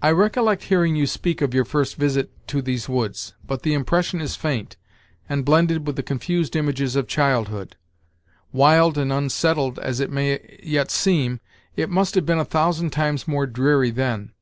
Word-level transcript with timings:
"I 0.00 0.10
recollect 0.10 0.62
hearing 0.62 0.96
you 0.96 1.06
speak 1.06 1.42
of 1.42 1.52
your 1.52 1.66
first 1.66 1.96
visit 1.96 2.30
to 2.48 2.62
these 2.62 2.88
woods, 2.88 3.34
but 3.46 3.60
the 3.60 3.74
impression 3.74 4.22
is 4.22 4.36
faint, 4.36 4.78
and 5.28 5.44
blended 5.44 5.86
with 5.86 5.96
the 5.96 6.02
confused 6.02 6.56
images 6.56 6.96
of 6.96 7.08
childhood. 7.08 7.76
Wild 8.52 8.96
and 8.96 9.12
unsettled 9.12 9.78
as 9.80 10.00
it 10.00 10.10
may 10.10 10.58
yet 10.62 10.90
seem, 10.90 11.40
it 11.76 11.90
must 11.90 12.14
have 12.14 12.24
been 12.24 12.38
a 12.38 12.46
thousand 12.46 12.88
times 12.88 13.28
more 13.28 13.46
dreary 13.46 13.90
then. 13.90 14.32